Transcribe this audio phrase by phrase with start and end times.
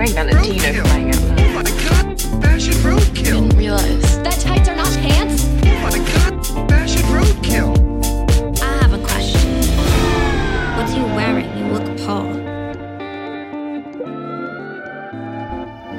[0.00, 1.40] wearing Valentino for crying out loud.
[1.40, 3.48] Oh my god, fashion roadkill.
[3.48, 4.22] Didn't realize.
[4.22, 5.44] That tights are not pants?
[5.44, 7.70] Oh my god, fashion roadkill.
[8.62, 9.50] I have a question.
[10.76, 11.48] What are you wearing?
[11.58, 12.30] You look Paul.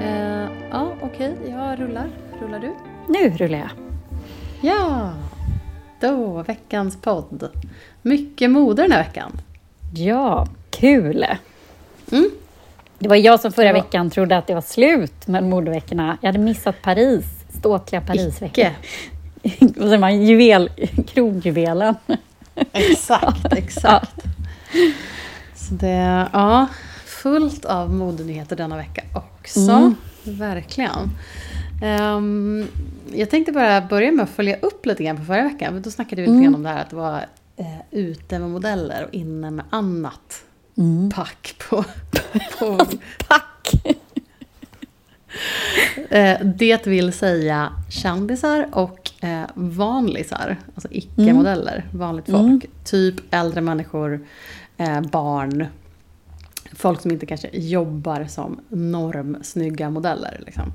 [0.02, 1.38] Eh, ja, okej.
[1.50, 2.10] Jag rullar.
[2.42, 2.76] Rullar du?
[3.08, 3.70] Nu rullar jag.
[4.62, 5.14] Ja!
[6.00, 7.50] Då, veckans podd.
[8.02, 9.42] Mycket mode den här veckan.
[9.94, 11.26] Ja, kul!
[12.12, 12.32] Mm.
[13.02, 13.74] Det var jag som förra Ja.
[13.74, 16.18] veckan trodde att det var slut med modeveckorna.
[16.22, 17.26] Jag hade missat Paris,
[17.60, 18.04] ståtliga.
[18.42, 18.72] Icke.
[19.82, 20.70] Och så man juvel,
[21.08, 21.96] kronjuvelen.
[22.74, 24.24] Exakt, exakt.
[25.56, 26.68] Så det, ja,
[27.06, 29.60] fullt av modenyheter denna vecka också.
[29.72, 29.96] Mm.
[30.24, 31.12] Verkligen.
[31.84, 32.68] Ehm,
[33.14, 35.82] jag tänkte bara börja med att följa upp lite grann på förra veckan.
[35.82, 37.26] Då snackade vi lite grann om det här att det var
[37.58, 40.44] eh, ute med modeller och inne med annat.
[41.16, 41.84] Pack på,
[42.60, 42.86] på
[43.28, 43.74] Tack!
[46.10, 52.66] Eh, det vill säga kändisar och eh, vanlisar, alltså icke-modeller, vanligt folk.
[52.84, 54.28] Typ äldre människor,
[54.78, 55.66] eh, barn,
[56.74, 60.44] folk som inte kanske jobbar som normsnygga modeller.
[60.46, 60.74] Liksom.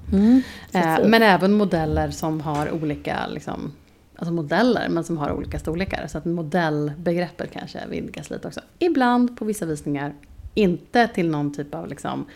[0.73, 3.73] eh, men även modeller som har olika, liksom,
[4.17, 6.07] alltså modeller, men som har olika storlekar.
[6.07, 8.61] Så att modellbegreppet kanske vidgas lite också.
[8.79, 10.15] Ibland på vissa visningar,
[10.55, 12.27] inte till någon typ av liksom,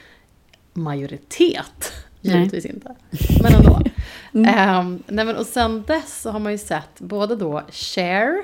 [0.73, 1.93] majoritet.
[2.21, 2.37] Nej.
[2.39, 2.95] Givetvis inte.
[3.43, 3.81] Men ändå.
[4.33, 8.43] Ehm, nej men, och sen dess så har man ju sett både då Cher,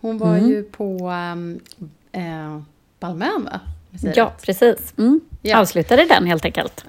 [0.00, 1.60] hon var ju på um,
[2.12, 2.60] eh,
[3.00, 3.60] Balmain va?
[4.14, 4.42] Ja, rätt.
[4.42, 4.94] precis.
[4.98, 5.20] Mm.
[5.42, 5.58] Ja.
[5.58, 6.84] Avslutade den helt enkelt.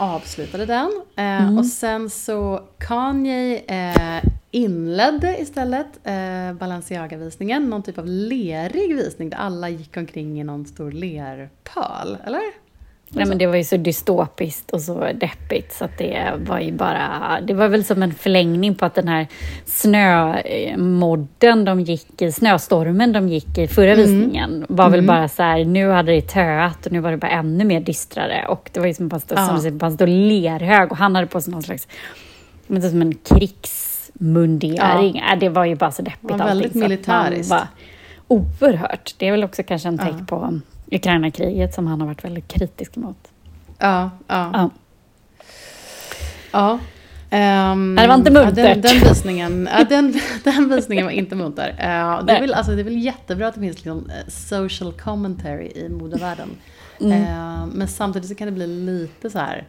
[0.00, 1.02] Avslutade den.
[1.16, 7.70] Eh, Och sen så Kanye eh, inledde istället eh, Balenciaga-visningen.
[7.70, 12.40] Någon typ av lerig visning där alla gick omkring i någon stor lerpöl, eller?
[13.12, 16.72] Nej, men det var ju så dystopiskt och så deppigt så att det var ju
[16.72, 17.38] bara...
[17.42, 19.26] Det var väl som en förlängning på att den här
[19.64, 25.64] snömodden de gick i, snöstormen de gick i förra visningen var väl bara så här,
[25.64, 28.86] nu hade det töat och nu var det bara ännu mer dystrare och det var
[28.86, 29.70] ju som stå, Ja.
[29.70, 31.88] bara stå lerhög och han hade på sig någon slags,
[32.66, 35.22] men det som en krigsmundering.
[35.30, 35.36] Ja.
[35.36, 36.82] Det var ju bara så deppigt Ja, väldigt allting.
[36.82, 37.50] att militäriskt.
[37.50, 37.66] man var
[38.28, 39.14] Oerhört.
[39.18, 40.60] Det är väl också kanske en tecken på
[40.90, 43.28] Ukraina-kriget som han har varit väldigt kritisk mot.
[43.78, 44.50] Ja, ja.
[44.52, 44.70] Ja.
[46.52, 46.78] Ja.
[47.76, 48.54] Nej, det var inte Ja, muntert.
[48.54, 51.68] den, den, visningen, ja, den, den visningen var inte munter.
[51.68, 54.92] Eh, det, är väl, alltså, det är väl jättebra att det finns liksom, eh, social
[54.92, 56.48] commentary i modevärlden.
[57.00, 57.12] Mm.
[57.22, 59.66] Eh, men samtidigt så kan det bli lite så här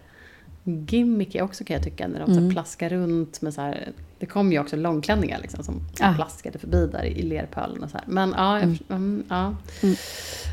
[0.64, 2.08] gimmicky också kan jag tycka.
[2.08, 2.44] När de så Mm.
[2.44, 3.90] här plaskar runt med så här,
[4.22, 6.14] det kom ju också långklänningar liksom som Ah.
[6.14, 8.06] plaskade förbi där i lerpölen och så här.
[8.08, 9.24] Men ja, jag, mm.
[9.30, 9.56] ja.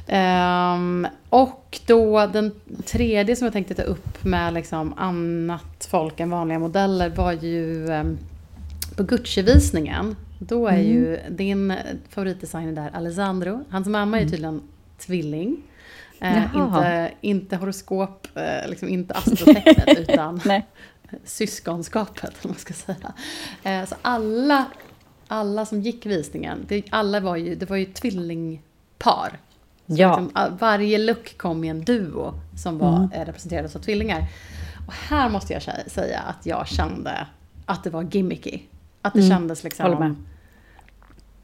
[0.06, 2.52] Ehm, och då den
[2.84, 7.86] tredje som jag tänkte ta upp med liksom annat folk än vanliga modeller var ju
[7.86, 8.18] um,
[8.96, 10.16] på Gucci-visningen.
[10.38, 11.74] Då är ju din
[12.08, 13.64] favoritdesigner där Alessandro.
[13.70, 14.62] Hans mamma är ju tydligen
[14.98, 15.62] tvilling.
[16.20, 20.40] Eh, inte, inte horoskop, eh, liksom inte astrotecknet utan
[21.24, 23.12] syskonskapet, om man ska säga.
[23.62, 24.64] Eh, så alla,
[25.28, 29.38] alla som gick visningen, det, alla var ju, det var ju tvillingpar.
[29.90, 30.08] Ja.
[30.08, 34.24] liksom, a- varje look kom i en duo som var eh, representerades av tvillingar.
[34.86, 37.26] Och här måste jag sä- säga att jag kände
[37.66, 38.60] att det var gimmicky.
[39.02, 39.82] Att det kändes liksom...
[39.86, 40.14] Håller med.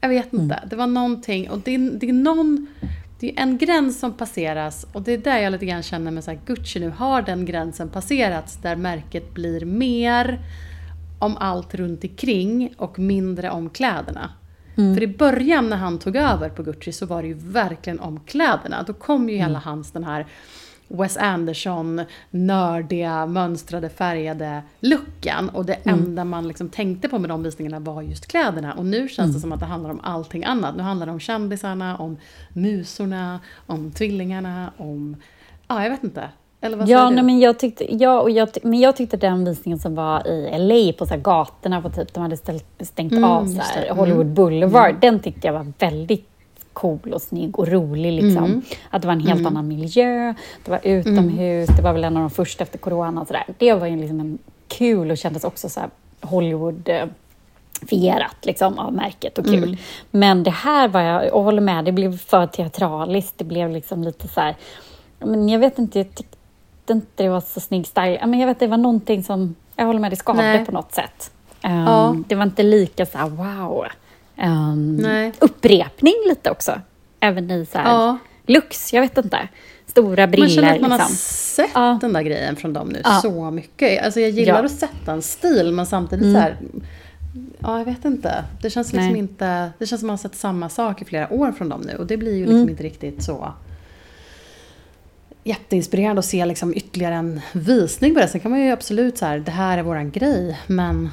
[0.01, 0.63] Jag vet inte.
[0.69, 1.49] Det var någonting.
[1.49, 2.67] Och det är, det är någon...
[3.19, 6.23] Det är en gräns som passeras och det är där jag lite grann känner med
[6.23, 10.39] så här, Gucci nu har den gränsen passerats där märket blir mer
[11.19, 14.29] om allt runt omkring och mindre om kläderna.
[14.75, 18.19] För i början när han tog över på Gucci så var det ju verkligen om
[18.19, 18.83] kläderna.
[18.87, 20.25] Då kom ju hela hans den här
[20.87, 25.49] Wes Anderson, nördiga, mönstrade, färgade looken.
[25.49, 28.73] Och det enda man liksom tänkte på med de visningarna var just kläderna.
[28.73, 30.75] Och nu känns det som att det handlar om allting annat.
[30.75, 32.17] Nu handlar det om kändisarna, om
[32.53, 35.15] musorna, om tvillingarna, om...
[35.67, 36.29] Ja, jag vet inte.
[36.61, 39.79] Eller vad Ja, nej, men jag tyckte, ja, och jag, men jag tyckte den visningen
[39.79, 43.23] som var i LA på så här gatorna, på typ, de hade ställt, stängt Mm,
[43.23, 43.85] av så här.
[43.85, 43.97] Mm.
[43.97, 46.29] Hollywood Boulevard, den tyckte jag var väldigt
[46.75, 48.11] cool och snygg och rolig.
[48.11, 48.45] Liksom.
[48.45, 48.61] Mm.
[48.89, 50.33] Att det var en helt annan miljö,
[50.65, 53.21] det var utomhus, det var väl en av de första efter corona.
[53.21, 53.45] Och så där.
[53.57, 54.37] Det var ju liksom en
[54.67, 55.81] kul och kändes också så
[56.21, 56.89] Hollywood
[57.89, 59.63] fierat liksom, av märket och kul.
[59.63, 59.77] Mm.
[60.11, 63.37] Men det här var jag, och håller med, det blev för teatraliskt.
[63.37, 64.55] Det blev liksom lite så här,
[65.19, 68.25] men jag vet inte, jag tyckte inte det var så snygg style.
[68.25, 70.65] Men jag vet, det var någonting som, jag håller med, det skavde Nej.
[70.65, 71.31] på något sätt.
[71.63, 72.15] Um, Ja.
[72.27, 73.85] Det var inte lika så här, wow.
[74.43, 75.05] Um,
[75.39, 76.81] upprepning lite också.
[77.19, 78.17] Även i så här, Ja.
[78.47, 79.47] looks, jag vet inte.
[79.85, 80.45] stora briller.
[80.47, 81.15] Man känner att man har liksom.
[81.15, 81.97] sett Ja.
[82.01, 83.19] den där grejen från dem nu Ja.
[83.21, 84.05] så mycket.
[84.05, 86.33] Alltså jag gillar att sätta en stil men samtidigt Mm.
[86.35, 86.57] så här.
[87.59, 88.43] Ja, jag vet inte.
[88.61, 89.19] Det känns liksom Nej.
[89.19, 89.71] inte...
[89.77, 91.95] Det känns som att man har sett samma sak i flera år från dem nu
[91.95, 92.69] och det blir ju liksom Mm.
[92.69, 93.53] inte riktigt så
[95.43, 98.27] jätteinspirerande att se liksom ytterligare en visning på det.
[98.27, 101.09] Sen kan man ju absolut så här, det här är våran grej, men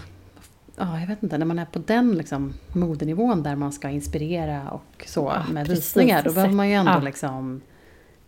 [0.77, 4.71] ja, jag vet inte, när man är på den liksom modenivån där man ska inspirera
[4.71, 5.85] och så Ja, med precis.
[5.85, 7.01] visningar, då behöver man ju ändå Ja.
[7.01, 7.61] liksom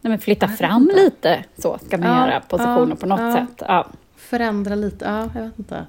[0.01, 0.95] Nej, men flytta fram inte.
[1.03, 3.69] lite, så ska man Ja, göra positioner på något sätt.
[4.17, 5.05] Förändra lite.
[5.05, 5.87] Ja, jag vet inte.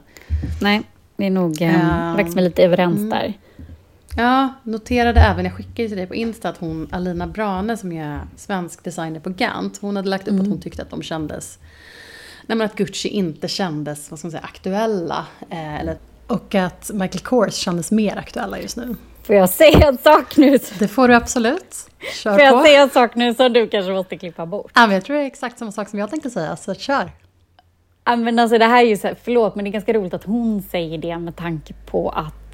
[0.62, 0.82] Nej,
[1.16, 3.10] det är nog um, faktiskt lite överens mm.
[3.10, 3.34] där.
[4.18, 8.20] Ja, noterade även, jag skickade till dig på Insta att hon, Alina Brane som är
[8.36, 11.60] svensk designer på Gant, hon hade lagt upp att hon tyckte att de kändes,
[12.48, 15.26] nej men att Gucci inte kändes, vad ska man säga, aktuella.
[15.50, 18.96] Eh, eller, och att Michael Kors kändes mer aktuella just nu.
[19.24, 20.58] Får jag säga en sak nu?
[20.80, 21.76] Det får du absolut.
[22.24, 22.64] Kör Får jag på.
[22.64, 24.72] säga en sak nu som du kanske måste klippa bort?
[24.76, 27.12] Ja, men jag tror det är exakt samma sak som jag tänkte säga, så kör.
[28.06, 30.14] Ja, men alltså det här är ju så här, förlåt, men det är ganska roligt
[30.14, 32.45] att hon säger det med tanke på att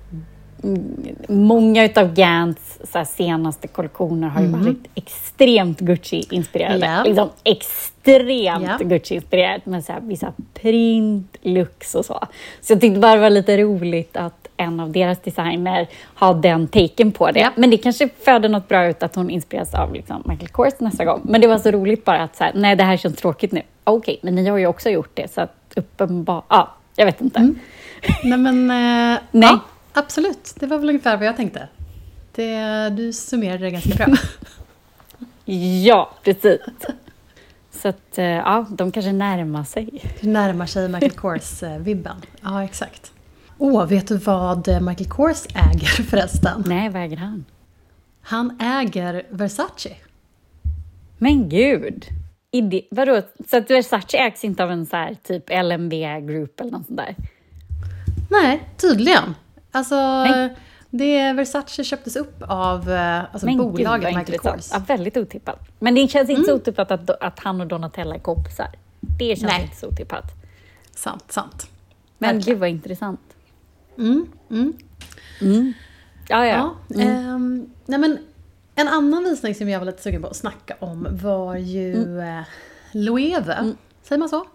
[1.28, 6.86] många utav Gants senaste kollektioner har ju varit extremt Gucci-inspirerade.
[6.86, 7.04] Ja.
[7.04, 8.78] Liksom extremt Ja.
[8.80, 12.20] Gucci-inspirerat med så här, vissa print, looks och så.
[12.62, 16.68] Så jag tyckte bara det var lite roligt att en av deras designer har den
[16.68, 17.40] taken på det.
[17.40, 17.52] Ja.
[17.56, 21.06] Men det kanske föder något bra ut att hon inspireras av liksom, Michael Kors nästa
[21.06, 21.22] gång.
[21.24, 23.62] Men det var så roligt bara att så här, nej det här känns tråkigt nu.
[23.84, 27.54] Okej, men ni har ju också gjort det så att uppenbart, ja, jag vet inte.
[28.24, 29.50] Nej men, eh, Nej.
[29.50, 29.60] Ja,
[29.94, 30.54] absolut.
[30.56, 31.68] Det var väl ungefär vad jag tänkte.
[32.36, 34.16] Det, du summerade det ganska bra.
[35.84, 36.62] Ja, precis.
[37.72, 39.90] Så att, eh, ja, de kanske närmar sig.
[40.22, 42.16] Du närmar sig Michael Kors-vibben.
[42.42, 43.12] Ja, exakt.
[43.58, 46.64] Åh, vet du vad Michael Kors äger förresten?
[46.68, 47.46] Nej, vad äger han?
[48.22, 49.96] Han äger Versace.
[51.18, 52.06] Men gud!
[52.52, 55.94] Ide- vadå, så att Versace ägs inte av en så här typ LMB
[56.28, 57.16] Group eller något sånt där?
[58.30, 59.36] Nej, tydligen.
[59.72, 60.56] Alltså, Nej.
[60.90, 64.56] det Versace köptes upp av eh, alltså Men bolaget Michael intressant.
[64.56, 64.70] Kors.
[64.74, 65.60] Ja, väldigt otippat.
[65.80, 68.68] Men det känns inte så otippat att, att han och Donatella är kompisar.
[69.00, 69.62] Det känns Nej.
[69.64, 70.26] inte så otippat.
[70.96, 71.70] Sant, sant.
[72.18, 72.56] Men Verkligen.
[72.56, 73.20] gud vad intressant.
[73.98, 74.74] Mm, mm.
[76.28, 76.76] Ja, ja.
[76.88, 78.18] Ja, ehm, nej men
[78.76, 82.42] en annan visning som jag var lite sugen på att snacka om var ju eh,
[82.92, 83.74] Loewe.
[84.04, 84.46] Säger man så?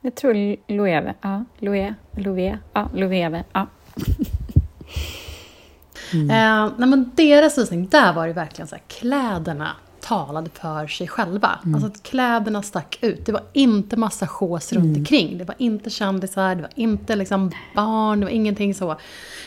[0.00, 1.14] Jag tror Loewe.
[1.20, 1.94] Ja, Loewe.
[2.16, 2.58] Loewe.
[2.72, 3.44] Ja, Loewe.
[3.52, 3.66] Ja.
[6.12, 11.08] Eh, nej men deras visning, där var det verkligen så här, kläderna talade för sig
[11.08, 11.58] själva.
[11.74, 13.26] Alltså att kläderna stack ut.
[13.26, 15.38] Det var inte massa sjås runt omkring.
[15.38, 18.96] Det var inte kändisar, det var inte liksom barn, det var ingenting så.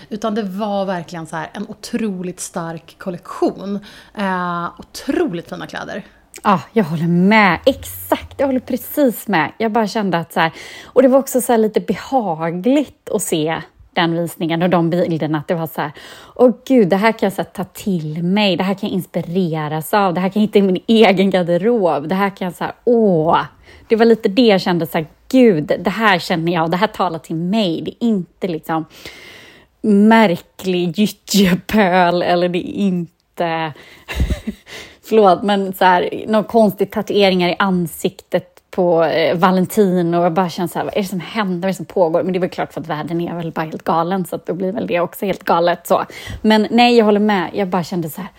[0.10, 3.80] Utan det var verkligen så här en otroligt stark kollektion.
[4.18, 6.06] Eh, otroligt fina kläder.
[6.44, 7.60] Ja, jag håller med.
[7.66, 9.52] Exakt, jag håller precis med.
[9.58, 10.52] Jag bara kände att så här,
[10.86, 13.62] och det var också så här lite behagligt att se
[13.94, 15.38] den visningen och de bilderna.
[15.38, 15.92] Att det var så här,
[16.36, 18.58] åh gud, det här kan jag så här, ta till mig.
[18.58, 20.14] Det här kan jag inspireras av.
[20.14, 22.08] Det här kan jag hitta i min egen garderob.
[22.08, 23.42] Det här kan jag så här, åh.
[23.88, 26.72] Det var lite det jag kände så här, gud, det här känner jag.
[26.72, 27.82] Det här talar till mig.
[27.82, 28.86] Det är inte liksom
[29.82, 33.74] märklig gyttjepöl eller det är inte
[35.04, 40.50] förlåt, men så här, någon konstig tatueringar i ansiktet på eh, Valentin och jag bara
[40.50, 42.24] känner så här, vad är det som händer, vad är det som pågår?
[42.24, 44.46] Men det är väl klart för att världen är väl bara helt galen så att
[44.46, 46.06] då blir väl det också helt galet så.
[46.42, 47.50] Men nej, jag håller med.
[47.54, 48.30] Jag bara kände så här,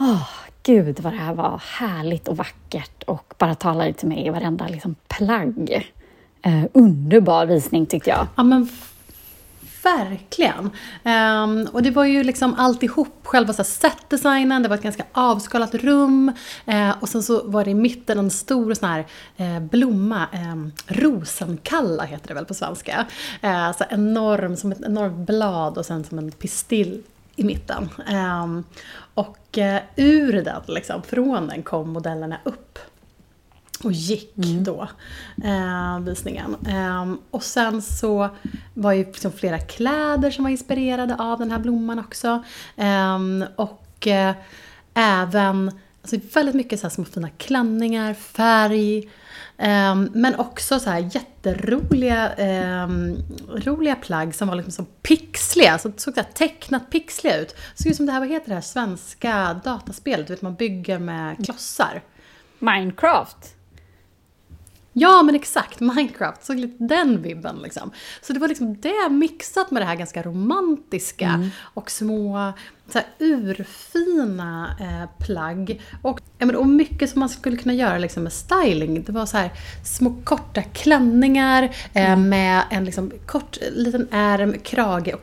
[0.00, 0.28] åh,
[0.62, 4.66] gud vad det här var härligt och vackert och bara talade till mig i varenda
[4.66, 5.90] liksom, plagg.
[6.42, 8.26] Eh, underbar visning tyckte jag.
[8.36, 8.68] Ja men
[9.82, 10.70] verkligen.
[11.04, 15.74] Um, och det var ju liksom alltihop, själva så setdesignen, det var ett ganska avskalat
[15.74, 16.32] rum.
[16.66, 20.94] Eh, och sen så var det i mitten en stor sån här eh, blomma, eh,
[20.94, 23.06] rosenkalla heter det väl på svenska.
[23.40, 27.02] Eh, så enorm, som ett enormt blad och sen som en pistill
[27.36, 27.88] i mitten.
[28.06, 28.64] Ehm,
[29.14, 32.78] och eh, ur den, liksom, från den kom modellerna upp
[33.84, 34.88] och gick då,
[35.44, 36.56] eh, visningen.
[36.68, 38.28] Ehm, och sen så
[38.74, 42.44] var ju liksom flera kläder som var inspirerade av den här blomman också.
[42.76, 44.34] Ehm, och eh,
[44.94, 45.70] även
[46.02, 49.10] alltså väldigt mycket så här små fina klänningar, färg.
[49.58, 53.16] ehm, men också så här jätteroliga ehm,
[53.48, 55.78] roliga plagg som var liksom så pixliga.
[55.78, 57.56] Så såg så här tecknat pixliga ut.
[57.74, 60.26] Såg ut som det här, vad heter det här svenska dataspelet?
[60.26, 62.02] Du vet man bygger med klossar.
[62.58, 63.54] Minecraft.
[64.92, 67.90] Ja men exakt, Minecraft, så lite den vibben liksom.
[68.22, 72.52] Så det var liksom det mixat med det här ganska romantiska och små
[72.88, 75.80] så här, urfina eh, plagg.
[76.02, 79.02] Och, ja, men, och mycket som man skulle kunna göra liksom, med styling.
[79.02, 79.50] Det var så här
[79.84, 85.22] små korta klänningar eh, med en liksom, kort liten ärm, krage och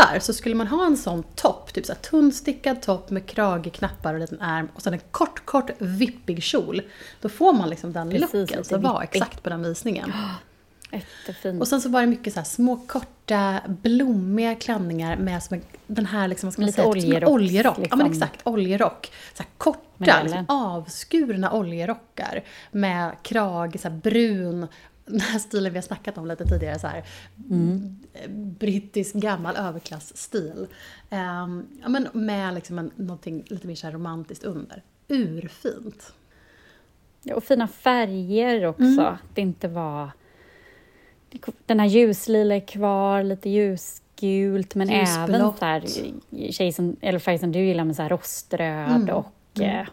[0.00, 0.18] knappar.
[0.18, 4.14] Så skulle man ha en sån topp, typ så här, tunnstickad topp med krage, knappar
[4.14, 6.82] och liten ärm och sen en kort, kort vippig kjol.
[7.20, 10.12] Då får man liksom den Precis, looken som var exakt på den visningen.
[10.92, 11.60] Jättefint.
[11.60, 16.06] Och sen så var det mycket så små korta blommiga klänningar med som en, den
[16.06, 17.78] här liksom, vad ska man Lite säga, typ som oljerock, oljerock.
[17.90, 18.22] Ja men liksom.
[18.22, 19.12] exakt, oljerock.
[19.34, 24.66] Så korta, liksom, avskurna oljerockar med krage, så brun,
[25.10, 27.04] den här stilen vi har snackat om lite tidigare, så här,
[27.50, 27.96] Mm.
[28.58, 30.66] brittisk gammal överklassstil.
[31.10, 34.82] Um, ja, men med liksom en, någonting lite mer så här romantiskt under.
[35.08, 36.12] Urfint.
[37.22, 38.82] Ja, Och fina färger också.
[38.84, 38.98] Mm.
[39.06, 40.10] Att det inte var...
[41.66, 45.58] Den här ljuslila är kvar, lite ljusgult, men även Ljusblått.
[45.58, 45.84] så här,
[46.52, 49.14] tjej som, eller färg som du gillar med så här roströd Mm.
[49.14, 49.86] och eh,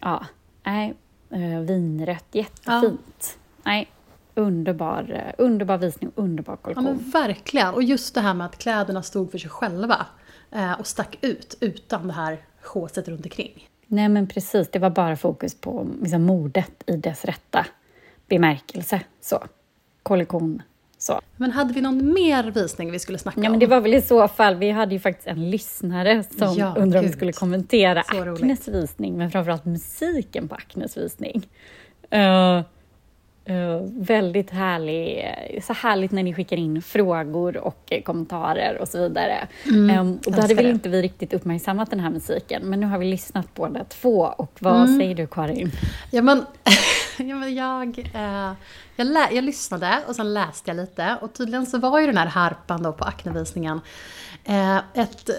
[0.00, 0.26] ja,
[0.64, 0.94] nej,
[1.30, 2.24] eh, vinrött.
[2.32, 3.38] Jättefint.
[3.64, 3.88] Nej,
[4.34, 6.84] underbar, eh, underbar visning, underbar Ja kollektion.
[6.84, 7.74] men verkligen.
[7.74, 10.06] Och just det här med att kläderna stod för sig själva.
[10.50, 13.68] Eh, och stack ut utan det här håset runt omkring.
[13.86, 17.66] Nej men precis, det var bara fokus på liksom, modet i dess rätta
[18.28, 19.00] bemärkelse.
[19.20, 19.42] Så.
[20.02, 20.62] Kollektion.
[20.98, 21.20] Så.
[21.36, 23.58] Men hade vi någon mer visning vi skulle snacka Ja, men om?
[23.58, 26.98] det var väl i så fall, vi hade ju faktiskt en lyssnare som Ja, undrade
[26.98, 28.00] om vi skulle kommentera.
[28.00, 31.48] Acnes visning, men framförallt musiken på Acnes visning.
[32.10, 32.60] Eh,
[33.44, 35.34] eh, väldigt härlig,
[35.66, 39.48] så härligt när ni skickar in frågor och eh, kommentarer och så vidare.
[39.92, 40.70] Eh, och då hade väl det.
[40.70, 44.20] inte vi riktigt uppmärksammat den här musiken, men nu har vi lyssnat på båda två.
[44.36, 44.98] Och vad Mm.
[44.98, 45.70] säger du Karin?
[46.10, 46.38] Ja men,
[47.18, 48.52] ja, men jag, eh,
[48.96, 51.16] jag, lä- jag lyssnade och sen läste jag lite.
[51.20, 53.80] Och tydligen så var ju den här harpan då på Acne-visningen
[54.44, 55.30] eh, ett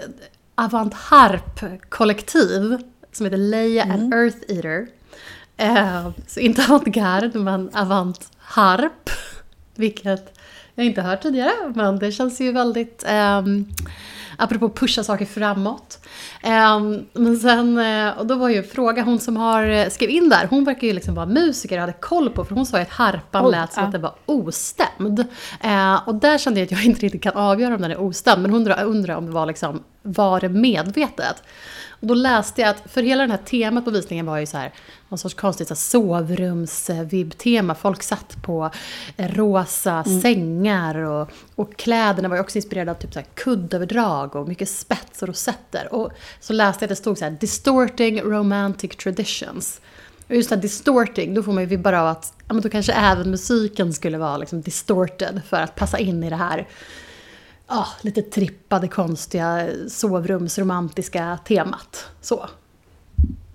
[0.54, 2.78] avant-harp-kollektiv
[3.12, 4.86] som heter Leia and Earth Eater.
[5.56, 9.10] Eh, så inte avantgarde men avant-harp.
[9.74, 10.38] Vilket
[10.74, 13.04] jag inte hört tidigare, men det känns ju väldigt...
[13.06, 13.66] ehm,
[14.36, 15.98] apropå pusha saker framåt.
[16.42, 20.28] Ehm, men sen, eh, och då var ju fråga, hon som har eh, skrivit in
[20.28, 22.82] där, hon verkar ju liksom vara musiker och hade koll på, för hon sa ju
[22.82, 23.86] att harpan Oj, lät som ja.
[23.86, 25.24] att den var ostämd.
[25.60, 28.42] Eh, och där kände jag att jag inte riktigt kan avgöra om den är ostämd,
[28.42, 31.42] men hon undrar, undrar om det var liksom, var det medvetet?
[32.04, 34.56] Och då läste jag att, för hela det här temat på visningen var ju så
[34.56, 34.72] här,
[35.08, 37.74] någon sorts konstigt sovrums-vibb-tema.
[37.74, 38.70] Folk satt på
[39.16, 44.36] eh, rosa sängar och, och kläderna var ju också inspirerade av typ så här kuddöverdrag
[44.36, 45.94] och mycket spets och rosetter.
[45.94, 49.80] Och så läste jag att det stod så här “distorting romantic traditions”.
[50.28, 52.68] Och just det här distorting, då får man ju vibbar av att ja, men då
[52.68, 56.66] kanske även musiken skulle vara liksom distorted för att passa in i det här
[57.66, 62.06] ah, lite trippade, konstiga sovrumsromantiska temat.
[62.20, 62.48] Så.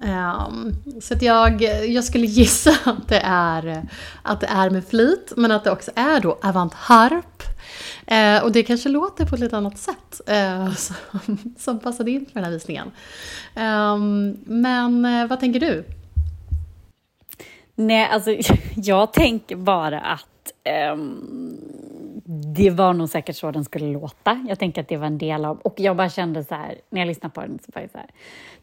[0.02, 3.88] Um, så att jag, jag skulle gissa att det, är,
[4.22, 7.44] att det är med flit, men att det också är då avant-harp.
[7.44, 7.48] Uh,
[8.08, 12.26] ehm, och det kanske låter på ett lite annat sätt uh, som, som passade in
[12.26, 12.92] för den här visningen.
[13.56, 15.86] Um, men uh, vad tänker du?
[17.76, 18.36] Nej, alltså
[18.76, 20.52] jag tänker bara att
[20.94, 21.89] um
[22.56, 24.46] det var nog säkert så den skulle låta.
[24.50, 25.58] Jag tänker att det var en del av...
[25.58, 27.98] Och jag bara kände så här, när jag lyssnade på den, så var det så
[27.98, 28.10] här,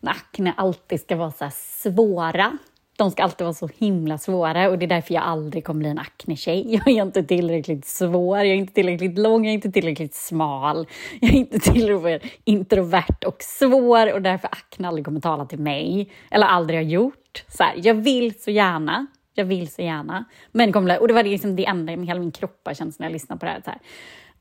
[0.01, 2.59] nackna alltid ska vara så här svåra.
[2.97, 5.89] De ska alltid vara så himla svåra och det är därför jag aldrig kommer bli
[5.89, 6.65] en acne-tjej.
[6.75, 10.87] Jag är inte tillräckligt svår, jag är inte tillräckligt lång, jag är inte tillräckligt smal.
[11.21, 16.11] Jag är inte tillräckligt introvert och svår och därför akne aldrig kommer tala till mig.
[16.31, 17.45] Eller aldrig har gjort.
[17.49, 19.07] Så här, jag vill så gärna,
[19.37, 20.25] jag vill så gärna.
[20.53, 23.13] Men bli- och det var liksom det enda med hela min kropp kändes när jag
[23.13, 23.61] lyssnade på det här.
[23.65, 23.79] Så här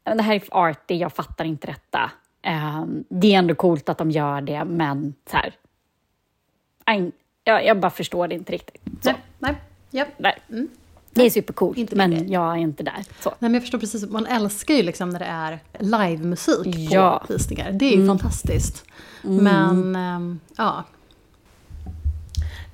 [0.03, 2.11] "Men det här är arty, jag fattar inte detta.
[2.41, 5.53] Ehm, det är ändå coolt att de gör det, men så här,
[7.43, 8.81] jag, jag bara förstår det inte riktigt.
[9.03, 9.55] Så, Nej, nej,
[9.91, 10.05] ja.
[10.17, 10.37] nej.
[11.11, 13.03] Det är supercoolt, men jag är inte där.
[13.19, 13.29] Så.
[13.29, 17.23] Nej, men jag förstår precis, man älskar ju liksom när det är livemusik på Ja.
[17.29, 17.71] visningar.
[17.71, 18.85] Det är ju fantastiskt.
[19.21, 20.83] Men, ehm, ja.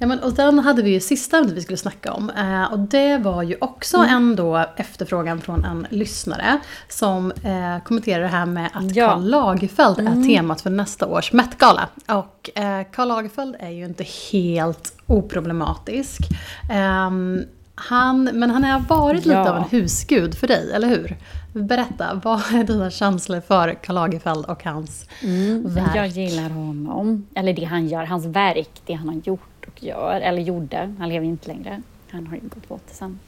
[0.01, 2.29] Ja, men, och sen hade vi ju sista ämnet vi skulle snacka om.
[2.29, 8.23] Eh, och det var ju också en då efterfrågan från en lyssnare som eh, kommenterade
[8.23, 9.09] det här med att Ja.
[9.09, 11.89] Karl Lagerfeld är temat för nästa års Met-gala.
[12.07, 16.21] Och eh, Karl Lagerfeld är ju inte helt oproblematisk.
[16.71, 17.41] Ehm,
[17.75, 19.49] han, men han har varit lite Ja.
[19.49, 21.17] av en husgud för dig, eller hur?
[21.53, 25.05] Berätta, vad är dina känslor för Karl Lagerfeld och hans
[25.63, 25.95] verk?
[25.95, 30.21] Jag gillar honom, eller det han gör, hans verk, det han har gjort och gör,
[30.21, 30.93] eller gjorde.
[30.99, 31.81] Han lever ju inte längre.
[32.09, 33.19] Han har ju gått bort sen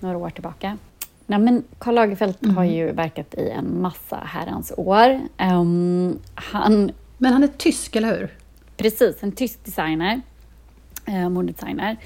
[0.00, 0.78] några år tillbaka.
[1.26, 5.20] Nej, men Karl Lagerfeld har ju verkat i en massa herrans år.
[5.36, 8.30] Ehm, han Men han är tysk, eller hur?
[8.76, 10.20] Precis, en tysk designer,
[11.06, 11.96] eh, modedesigner.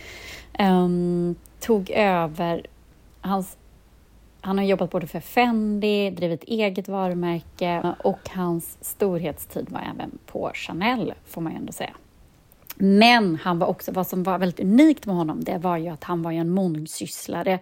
[0.53, 2.67] Ehm, tog över...
[3.21, 3.57] Hans,
[4.41, 10.51] han har jobbat både för Fendi, drivit eget varumärke och hans storhetstid var även på
[10.55, 11.95] Chanel, får man ju ändå säga.
[12.79, 16.05] Men han var också, vad som var väldigt unikt med honom, det var ju att
[16.05, 17.59] han var ju en mångsysslare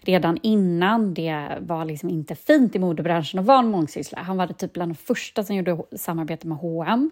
[0.00, 4.22] redan innan det var liksom inte fint i modebranschen att vara en mångsysslare.
[4.22, 7.10] Han var typ bland de första som gjorde samarbete med H&M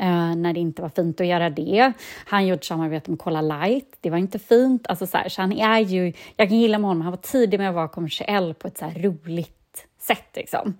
[0.00, 1.92] eh, när det inte var fint att göra det.
[2.26, 4.86] Han gjorde samarbete med Cola Light, det var inte fint.
[4.86, 7.60] Alltså så, här, så han är ju, jag kan gilla med honom, han var tidig
[7.60, 9.55] med att vara kommersiell på ett så här roligt
[10.06, 10.30] sätt.
[10.34, 10.74] Liksom.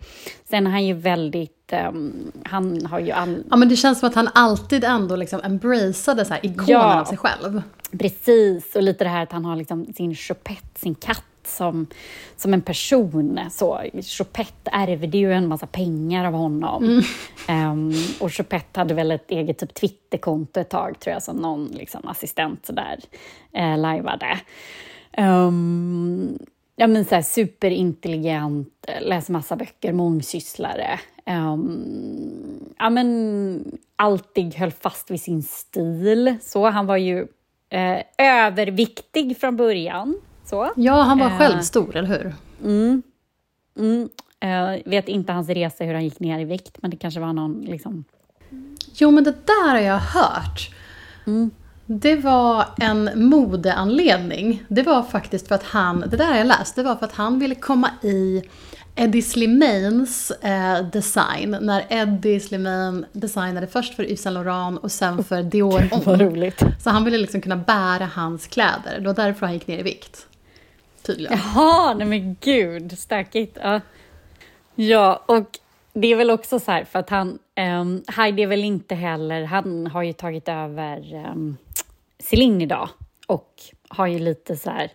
[0.44, 4.08] Sen är han ju väldigt, um, han har ju all, Ja, men det känns som
[4.08, 7.00] att han alltid ändå liksom embraceade så här ikonen Ja.
[7.00, 7.62] av sig själv.
[7.98, 11.86] Precis, och lite det här att han har liksom sin Chopette, sin katt som,
[12.36, 13.40] som en person.
[13.50, 13.82] Så,
[14.18, 17.02] Chopette ärvde ju en massa pengar av honom.
[17.48, 21.66] Ehm, och Chopette hade väl ett eget typ Twitterkonto ett tag, tror jag, som någon
[21.66, 22.98] liksom, assistent sådär
[23.52, 24.38] eh, lajvade.
[25.12, 26.38] Ehm,
[26.76, 31.00] ja, men så här, superintelligent, läser massa böcker, mångsysslare.
[31.26, 36.36] Um, ja, men alltid höll fast vid sin stil.
[36.42, 37.26] Så han var ju
[37.70, 40.16] eh, överviktig från början.
[40.44, 40.72] Så.
[40.76, 41.38] Ja, han var Eh.
[41.38, 42.34] själv stor, eller hur?
[42.64, 43.02] Mm.
[43.78, 44.08] Mm.
[44.40, 47.32] Eh, vet inte hans resa, hur han gick ner i vikt, men det kanske var
[47.32, 48.04] någon liksom...
[48.94, 50.70] Jo, men det där har jag hört.
[51.26, 51.50] Mm.
[51.86, 54.64] Det var en modeanledning.
[54.68, 57.12] Det var faktiskt för att han, det där har jag läst, det var för att
[57.12, 58.42] han ville komma i
[58.96, 61.56] Eddie Slimanes eh, design.
[61.60, 66.24] När Eddie Slimane designade först för Yves Saint Laurent och sen för Dior Vad Homme.
[66.24, 66.62] roligt.
[66.80, 68.98] Så han ville liksom kunna bära hans kläder.
[68.98, 70.26] Det var därför han gick ner i vikt.
[71.02, 71.38] Tydligen.
[71.38, 73.58] Jaha, nej men gud, stökigt.
[73.62, 73.80] Ja.
[74.74, 75.58] ja, och
[75.92, 77.38] det är väl också så här, för att han...
[77.80, 79.44] Um, Heidi är väl inte heller...
[79.44, 81.56] Han har ju tagit över um,
[82.30, 82.88] Celine idag
[83.26, 83.52] och
[83.88, 84.90] har ju lite så här...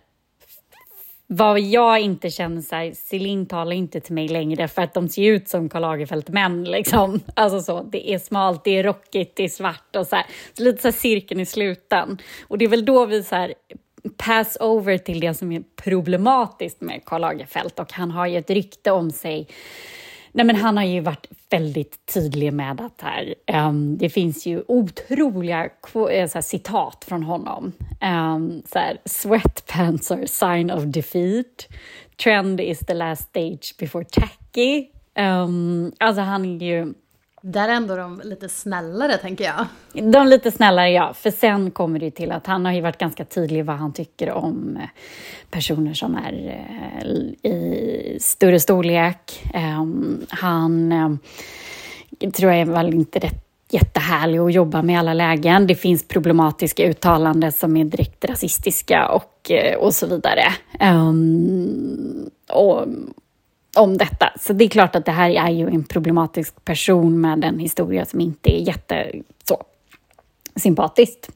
[1.26, 5.08] Vad jag inte känner så här, Celine talar inte till mig längre för att de
[5.08, 6.64] ser ut som Karl Lagerfeld-män.
[6.64, 7.20] Liksom.
[7.36, 10.26] Alltså så, det är smalt, det är rockigt, det är svart och så här.
[10.52, 12.18] Så lite så här cirkeln i sluten.
[12.48, 13.54] Och det är väl då vi så här
[14.16, 18.50] pass over till det som är problematiskt med Karl Lagerfeld och han har ju ett
[18.50, 19.48] rykte om sig
[20.32, 23.34] Nej, men han har ju varit väldigt tydlig med att här,
[23.68, 27.72] um, det finns ju otroliga eh, så här, citat från honom.
[28.00, 31.68] Um, så här, Sweatpants are a sign of defeat.
[32.24, 34.86] Trend is the last stage before tacky.
[35.18, 36.94] Um, alltså han är ju...
[37.44, 39.66] Där är ändå de lite snällare, tänker jag.
[40.12, 41.14] De lite snällare, ja.
[41.14, 43.92] För sen kommer det ju till att han har ju varit ganska tydlig vad han
[43.92, 44.88] tycker om eh,
[45.50, 46.64] personer som är
[47.42, 49.42] eh, i större storlek.
[49.54, 55.14] Ehm, han eh, tror jag är väl inte rätt jättehärlig att jobba med i alla
[55.14, 55.66] lägen.
[55.66, 60.44] Det finns problematiska uttalanden som är direkt rasistiska och, och så vidare.
[60.80, 62.86] Um, och,
[63.76, 64.32] om detta.
[64.40, 68.04] Så det är klart att det här är ju en problematisk person med en historia
[68.04, 69.12] som inte är jätte
[69.44, 69.62] så
[70.56, 71.30] sympatiskt.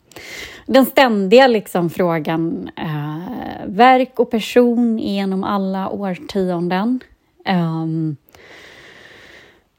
[0.66, 7.00] Den ständiga liksom frågan eh, verk och person genom alla årtionden.
[7.44, 8.16] Ehm,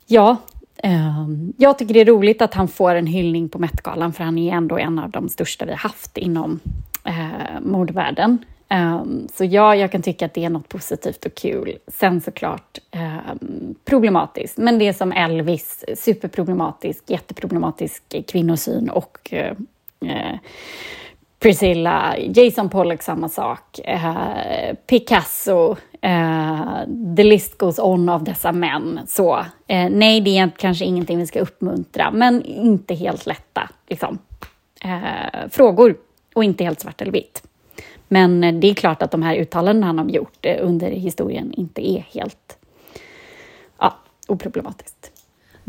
[0.06, 0.38] ja,
[0.84, 4.38] ehm, jag tycker det är roligt att han får en hyllning på Met-galan för han
[4.38, 6.60] är ändå en av de största vi haft inom
[7.04, 8.38] eh, mordvärlden.
[8.70, 11.78] Um, så ja, jag kan tycka att det är något positivt och kul.
[11.88, 12.80] Sen såklart
[13.32, 19.52] um, problematiskt, men det är som Elvis, superproblematisk, jätteproblematisk kvinnosyn och uh,
[20.10, 20.38] uh,
[21.40, 25.72] Priscilla, Jason Pollock samma sak, uh, Picasso,
[26.06, 26.80] uh,
[27.16, 29.00] the list goes on av dessa män.
[29.08, 34.20] Så uh, nej, det är kanske ingenting vi ska uppmuntra, men inte helt lätta liksom.
[34.86, 35.98] Uh, frågor
[36.34, 37.44] och inte helt svart eller vitt.
[38.08, 41.54] Men eh, det är klart att de här uttalandena han har gjort eh, under historien
[41.54, 42.58] inte är helt
[43.80, 45.12] ja, oproblematiskt.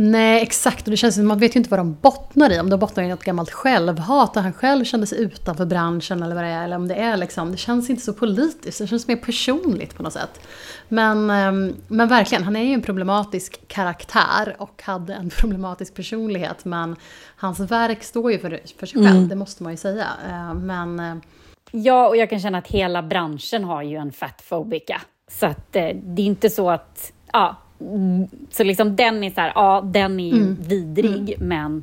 [0.01, 0.85] Nej, exakt.
[0.85, 2.61] Och det känns som man vet ju inte vad de bottnar i.
[2.61, 6.35] Om de bottnar i något gammalt självhat och han själv kände sig utanför branschen eller
[6.35, 6.65] vad det är.
[6.65, 8.79] Eller om det är liksom, det känns inte så politiskt.
[8.79, 10.41] Det känns mer personligt på något sätt.
[10.89, 16.65] Men, ehm, men verkligen, han är ju en problematisk karaktär och hade en problematisk personlighet.
[16.65, 16.97] Men
[17.37, 20.07] hans verk står ju för, för sig själv, det måste man ju säga.
[20.29, 21.17] Eh, Men eh,
[21.71, 25.01] Ja, och jag kan känna att hela branschen har ju en fatfobica.
[25.29, 27.13] Så att eh, det är inte så att...
[27.33, 31.83] Ja, mm, så liksom den är så här, ja, den är ju vidrig, men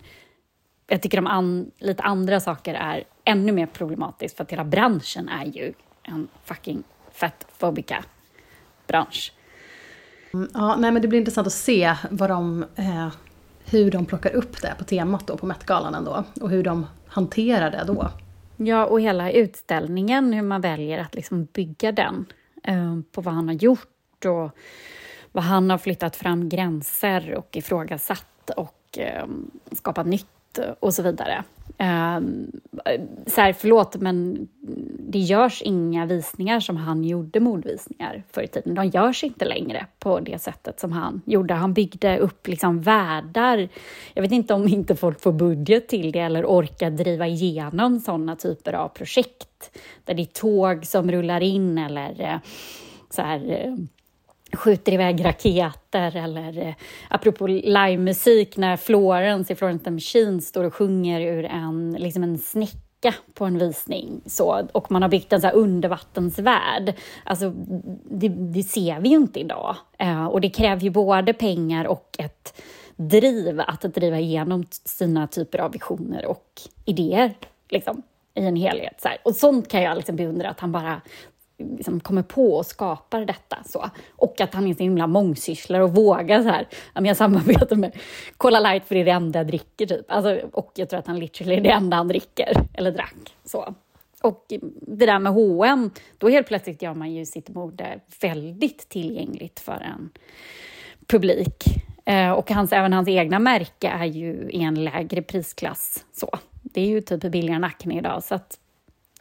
[0.87, 5.29] jag tycker de an, lite andra saker är ännu mer problematiskt för att hela branschen
[5.29, 8.03] är ju en fucking fettfobika
[8.87, 9.33] bransch.
[10.53, 13.07] Ja, nej, men det blir intressant att se vad de, eh,
[13.65, 16.23] hur de plockar upp det på temat då, på Met-galan ändå.
[16.41, 18.09] Och hur de hanterar det då.
[18.57, 22.25] Ja, och hela utställningen, hur man väljer att liksom bygga den
[22.63, 24.51] eh, på vad han har gjort och
[25.31, 29.25] vad han har flyttat fram gränser och ifrågasatt och eh,
[29.71, 30.27] skapat nytt
[30.79, 31.43] och så vidare.
[31.77, 32.19] Eh,
[33.27, 34.47] så här, förlåt, men
[34.99, 38.75] det görs inga visningar som han gjorde mordvisningar förr i tiden.
[38.75, 41.53] De görs inte längre på det sättet som han gjorde.
[41.53, 43.69] Han byggde upp liksom världar.
[44.13, 48.35] Jag vet inte om inte folk får budget till det eller orkar driva igenom sådana
[48.35, 52.37] typer av projekt där det är tåg som rullar in eller eh,
[53.09, 53.75] så här eh,
[54.55, 56.73] skjuter iväg raketer eller eh,
[57.07, 63.13] apropå livemusik när Florence i Florence Machine står och sjunger ur en, liksom en snäcka
[63.33, 66.93] på en visning så, och man har byggt en så här undervattensvärld.
[67.23, 67.53] Alltså,
[68.03, 69.75] det, det ser vi ju inte idag.
[69.97, 72.61] Eh, och det kräver ju både pengar och ett
[72.95, 77.33] driv att driva igenom sina typer av visioner och idéer
[77.69, 78.01] liksom,
[78.33, 79.01] i en helhet.
[79.01, 79.17] Så här.
[79.23, 81.01] Och sånt kan jag liksom beundra, att han bara
[81.57, 83.57] liksom kommer på och skapar detta.
[83.65, 83.89] Så.
[84.09, 86.67] Och att han är så himla mångsysslare och vågar så här.
[86.93, 87.97] Jag samarbetar med
[88.37, 90.05] Cola Light för det är det enda jag dricker typ.
[90.07, 93.35] Alltså, och jag tror att han literally är det enda han dricker eller drack.
[93.45, 93.75] Så.
[94.21, 94.45] Och
[94.81, 99.81] det där med H&M, då helt plötsligt gör man ju sitt mode väldigt tillgängligt för
[99.95, 100.09] en
[101.07, 101.63] publik.
[102.05, 106.05] Eh, och hans, även hans egna märke är ju i en lägre prisklass.
[106.13, 106.29] Så.
[106.61, 108.59] Det är ju typ billigare än Acne idag, så att,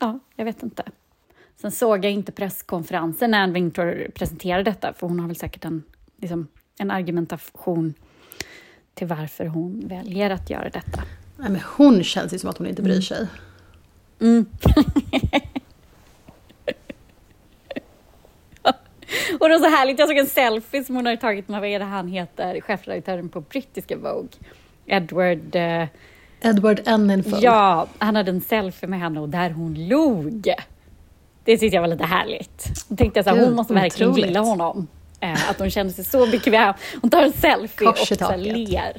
[0.01, 0.83] ja, jag vet inte.
[1.65, 5.65] Sen såg jag inte presskonferensen när Anne Wintour presenterade detta, för hon har väl säkert
[5.65, 5.83] en,
[6.21, 6.49] liksom,
[6.79, 7.95] en argumentation
[8.95, 11.03] till varför hon väljer att göra detta.
[11.37, 13.27] Nej, men hon känns ju som att hon inte bryr sig.
[14.21, 14.47] Mm.
[19.41, 21.71] och det var så härligt, jag såg en selfie som hon hade tagit med, vad
[21.71, 24.39] är det han heter, chefredaktören på brittiska Vogue,
[24.87, 25.57] Edward...
[25.57, 25.87] Eh,
[26.41, 27.43] Edward Enninful.
[27.43, 30.55] ja, han hade en selfie med henne och där hon log.
[31.45, 32.89] Det tyckte jag var lite härligt.
[32.89, 34.27] Då tänkte jag så här, Gud, hon måste verkligen otroligt.
[34.27, 34.87] gilla honom.
[35.21, 36.75] Eh, att hon kände sig så bekväm.
[37.03, 38.97] Hon tar en selfie Kors och så ler.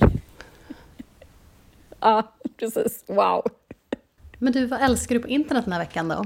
[1.99, 3.03] Ja, precis.
[3.07, 3.43] Wow.
[4.39, 6.25] Men du, vad älskar du på internet den här veckan då?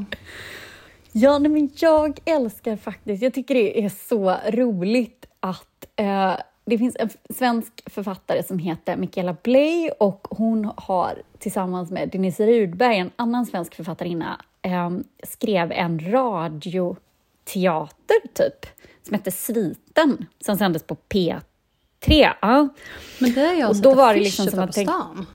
[1.12, 6.34] Ja, nej, men jag älskar faktiskt, jag tycker det är så roligt att eh,
[6.65, 12.47] det finns en svensk författare som heter Michaela Bley och hon har tillsammans med Denise
[12.47, 14.41] Rudberg, en annan svensk författarinna,
[14.73, 14.89] eh,
[15.23, 18.65] skrev en radioteater typ,
[19.08, 21.41] som hette Sviten, som sändes på P3.
[22.41, 22.69] Ja.
[23.19, 25.25] Men det är jag Och sett då var det liksom som att på tänk- stan.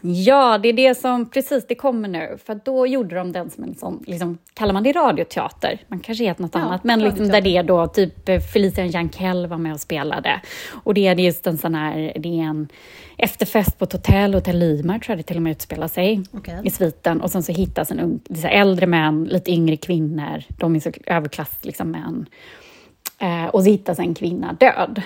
[0.00, 2.38] Ja, det är det som precis det kommer nu.
[2.44, 5.80] För då gjorde de den som en sån, liksom, kallar man det radioteater?
[5.88, 9.58] Man kanske heter något Ja, annat, men liksom där det då typ Felicia Jankell var
[9.58, 10.40] med och spelade.
[10.84, 12.68] Och det är just en sån här, det är en
[13.16, 16.60] efterfest på ett hotell, Hotell Lymar tror jag det till och med utspelar sig Okej.
[16.64, 17.20] i sviten.
[17.20, 20.90] Och sen så hittas en ung, så äldre män, lite yngre kvinnor, de är så
[21.06, 22.26] överklass liksom män.
[23.18, 25.02] Eh, och så hittas en kvinna död.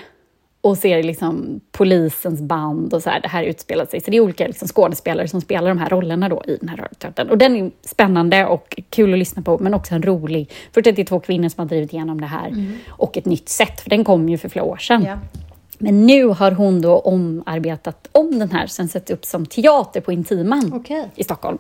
[0.65, 4.01] Och ser liksom polisens band och så här, det här utspelar sig.
[4.01, 6.77] Så det är olika liksom skådespelare som spelar de här rollerna då i den här
[6.77, 7.29] radioteatern.
[7.29, 10.51] Och den är spännande och kul att lyssna på, men också en rolig.
[10.73, 12.67] För det är två kvinnor som har drivit igenom det här.
[12.89, 15.05] Och ett nytt sätt, för den kom ju för flera år sedan.
[15.05, 15.19] Ja.
[15.79, 20.13] Men nu har hon då omarbetat om den här, sen sett upp som teater på
[20.13, 21.11] Intiman Okej.
[21.15, 21.59] i Stockholm.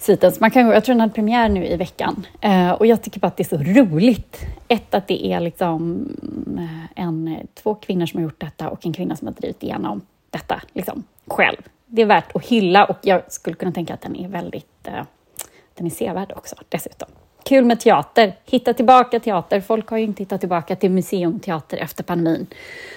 [0.00, 0.32] Sviten.
[0.40, 2.26] Man kan, jag tror den hade premiär nu i veckan.
[2.40, 4.46] Eh, och jag tycker bara att det är så roligt.
[4.68, 6.06] Ett, att det är liksom
[6.58, 9.62] eh, en, eh, två kvinnor som har gjort detta och en kvinna som har drivit
[9.62, 11.56] igenom detta liksom, själv.
[11.86, 15.02] Det är värt att hylla och jag skulle kunna tänka att den är väldigt eh,
[15.74, 17.08] den är sevärd också dessutom.
[17.44, 18.36] Kul med teater.
[18.44, 19.60] Hitta tillbaka teater.
[19.60, 22.46] Folk har ju inte hittat tillbaka till museumteater efter pandemin.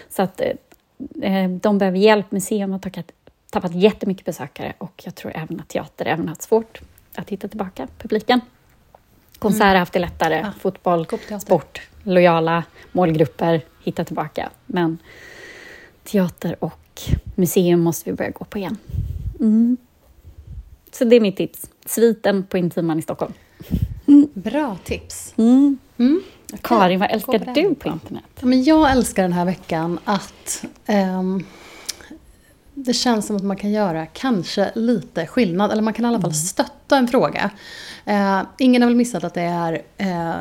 [0.10, 0.48] Så att eh,
[1.22, 2.32] eh de behöver hjälp.
[2.32, 3.12] Museum har tappat,
[3.52, 6.82] tappat jättemycket besökare och jag tror även att teater även haft svårt
[7.16, 8.42] att hitta tillbaka publiken.
[9.40, 10.36] Konserter har haft det lättare.
[10.36, 10.52] Ja.
[10.60, 11.08] Fotboll,
[11.42, 14.50] sport, lojala målgrupper hitta tillbaka.
[14.66, 14.98] Men
[16.04, 17.02] teater och
[17.36, 18.78] museum måste vi börja gå på igen.
[19.40, 19.78] Mm.
[20.92, 21.70] Så det är mitt tips.
[21.86, 23.34] Sviten på Intiman i Stockholm.
[24.34, 25.34] Bra tips.
[25.38, 25.78] Mm.
[25.98, 26.24] Mm.
[26.62, 28.24] Karin, vad älskar på du på internet?
[28.40, 31.46] Ja, Men jag älskar den här veckan att ehm,
[32.74, 36.22] det känns som att man kan göra kanske lite skillnad, eller man kan i alla
[36.22, 37.50] fall stötta en fråga.
[38.06, 40.36] Eh, ingen har väl missat att det är eh,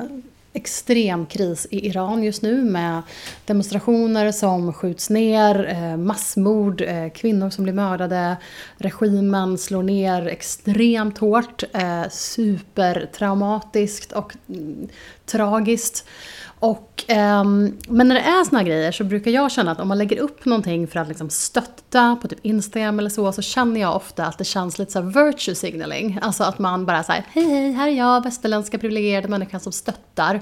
[0.53, 3.03] extrem kris i Iran just nu med
[3.45, 8.37] demonstrationer som skjuts ner, eh, massmord, eh, kvinnor som blir mördade.
[8.77, 14.88] Regimen slår ner extremt hårt, eh, supertraumatiskt och mm,
[15.27, 16.07] tragiskt.
[16.62, 19.88] Och, ehm, men när det är såna här grejer så brukar jag känna att om
[19.88, 23.81] man lägger upp någonting för att liksom stötta på typ Instagram eller så, så känner
[23.81, 26.18] jag ofta att det känns lite så virtue signaling.
[26.22, 30.35] Alltså att man bara säger hej hej, här är jag, västerländska privilegierade människan som stöttar.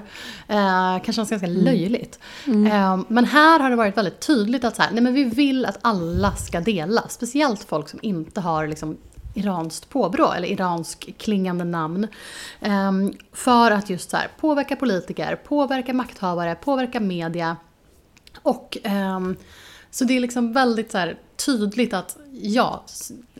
[0.47, 2.19] Eh, kan kännas ganska löjligt.
[2.45, 5.65] Eh, men här har det varit väldigt tydligt att så här, nej men vi vill
[5.65, 7.03] att alla ska dela.
[7.09, 8.97] Speciellt folk som inte har liksom
[9.33, 12.07] iranskt påbrå eller iransk klingande namn.
[12.61, 17.57] Ehm, för att just så här, påverka politiker, påverka makthavare, påverka media.
[18.41, 19.35] Och ehm,
[19.91, 22.83] så det är liksom väldigt så här, tydligt att ja,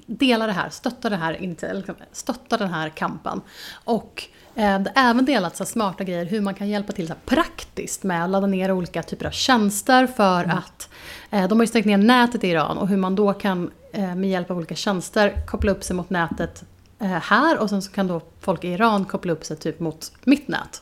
[0.06, 3.42] dela det här, stötta, det här, inte, liksom, stötta den här kampen.
[3.74, 4.24] Och
[4.56, 7.14] eh, det har även delats så här, smarta grejer hur man kan hjälpa till så
[7.26, 10.90] praktiskt med att ladda ner olika typer av tjänster för att
[11.30, 13.72] eh, de har ju stängt ner nätet i Iran och hur man då kan eh,
[13.94, 16.64] med hjälp av olika tjänster koppla upp sig mot nätet
[17.00, 20.12] eh, här och sen så kan då folk i Iran koppla upp sig typ mot
[20.24, 20.82] mitt nät.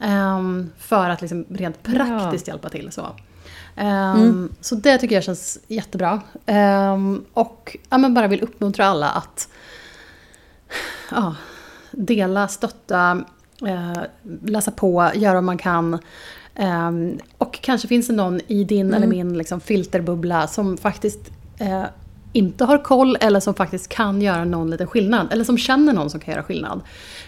[0.00, 2.92] Ehm, för att liksom rent praktiskt hjälpa till.
[2.92, 3.06] Så.
[3.76, 6.20] Ehm, så det tycker jag känns jättebra.
[6.46, 9.48] Ehm, och ja, men bara vill uppmuntra alla att
[11.10, 11.34] ja,
[11.90, 13.24] dela, stötta,
[13.66, 14.02] eh,
[14.42, 15.98] läsa på, göra vad man kan.
[17.38, 21.20] Och kanske finns det någon i din eller min liksom, filterbubbla som faktiskt
[21.58, 21.84] eh,
[22.32, 25.32] inte har koll eller som faktiskt kan göra någon liten skillnad.
[25.32, 26.80] Eller som känner någon som kan göra skillnad.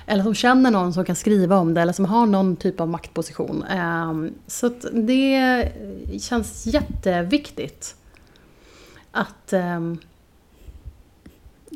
[0.06, 2.88] Eller som känner någon som kan skriva om det eller som har någon typ av
[2.88, 3.62] maktposition.
[3.62, 5.68] Ehm, så det
[6.20, 7.96] känns jätteviktigt
[9.10, 9.98] att, ehm,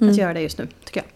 [0.01, 1.11] att göra det just nu, tycker jag.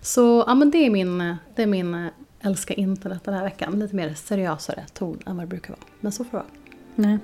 [0.00, 2.06] Så ja, men det är min, det är min eh,
[2.40, 3.78] älska internet den här veckan.
[3.78, 5.82] Lite mer seriösare ton än vad det brukar vara.
[6.00, 6.46] Men så får det vara.
[6.94, 7.18] Nej.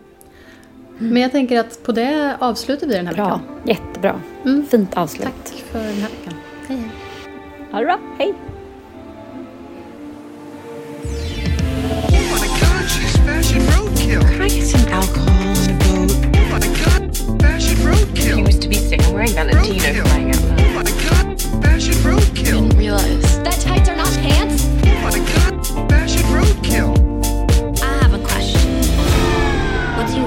[0.98, 3.24] Men jag tänker att på det avslutar vi den här Bra.
[3.24, 3.40] veckan.
[3.64, 4.20] Jättebra.
[4.44, 4.66] Mm.
[4.66, 5.28] Fint avslut.
[5.44, 6.34] Tack för den här veckan.
[6.68, 6.90] Hej, hej.
[7.72, 7.98] Ha det bra.
[8.18, 8.34] Hej.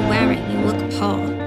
[0.10, 0.49] wearing?
[0.66, 1.39] Look, Paul.